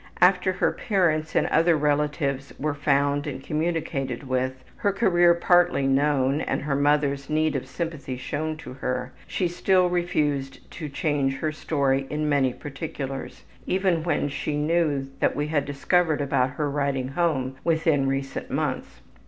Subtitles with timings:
[0.19, 6.41] After her parents and other relatives were found and communicated with, her career partly known,
[6.41, 11.51] and her mother's need of sympathy shown to her, she still refused to change her
[11.51, 17.09] story in many particulars even when she knew that we had discovered about her writing
[17.09, 19.01] home within recent months.